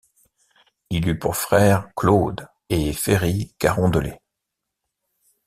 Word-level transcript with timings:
Il 0.89 1.07
eut 1.07 1.19
pour 1.19 1.35
frère 1.35 1.87
Claude 1.95 2.47
et 2.71 2.91
Ferry 2.91 3.53
Carondelet. 3.59 4.19